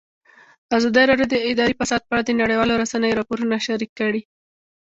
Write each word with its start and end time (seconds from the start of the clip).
ازادي 0.77 1.03
راډیو 1.09 1.27
د 1.31 1.35
اداري 1.51 1.73
فساد 1.79 2.01
په 2.05 2.11
اړه 2.13 2.23
د 2.25 2.31
نړیوالو 2.41 2.79
رسنیو 2.81 3.17
راپورونه 3.19 3.57
شریک 3.67 3.91
کړي. 3.99 4.21